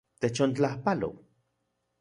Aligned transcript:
Techontlajpalo. 0.21 1.11